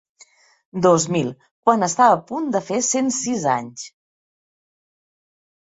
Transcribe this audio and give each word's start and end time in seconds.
Dos 0.85 1.05
mil, 1.15 1.29
quan 1.67 1.87
estava 1.89 2.17
a 2.17 2.23
punt 2.33 2.49
de 2.57 2.63
fer 2.71 2.81
cent 2.89 3.13
sis 3.19 3.47
anys. 3.61 3.87